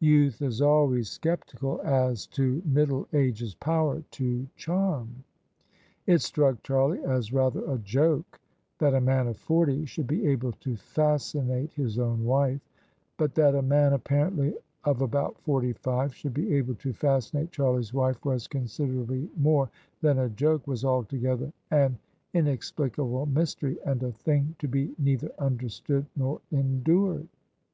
Youth 0.00 0.42
is 0.42 0.60
always 0.60 1.08
sceptical 1.08 1.80
as 1.82 2.26
to 2.36 2.60
middle 2.66 3.08
age's 3.14 3.54
power 3.54 4.02
to 4.10 4.46
charm. 4.54 5.24
It 6.06 6.20
struck 6.20 6.62
Charlie 6.62 7.02
as 7.02 7.32
rather 7.32 7.64
a 7.64 7.78
joke 7.78 8.38
that 8.78 8.92
a 8.92 9.00
man 9.00 9.26
of 9.26 9.38
forty 9.38 9.86
should 9.86 10.06
be 10.06 10.26
able 10.26 10.52
to 10.52 10.76
fascinate 10.76 11.72
his 11.72 11.98
own 11.98 12.26
wife: 12.26 12.60
but 13.16 13.34
that 13.36 13.54
a 13.54 13.62
man 13.62 13.94
apparently 13.94 14.54
of 14.84 15.00
about 15.00 15.40
forty 15.40 15.72
five 15.72 16.14
should 16.14 16.34
be 16.34 16.52
able 16.56 16.74
to 16.74 16.92
fascinate 16.92 17.50
Charlie's 17.50 17.94
wife 17.94 18.22
was 18.22 18.46
considerably 18.48 19.30
more 19.38 19.70
than 20.02 20.18
a 20.18 20.28
joke— 20.28 20.66
^was 20.66 20.84
altogether 20.84 21.50
an 21.70 21.96
inex 22.34 22.70
plicable 22.74 23.26
mystery, 23.32 23.78
and 23.86 24.02
a 24.02 24.12
thing 24.12 24.56
to 24.58 24.68
be 24.68 24.94
neither 24.98 25.30
understood 25.38 26.04
nor 26.16 26.42
endured. 26.52 27.28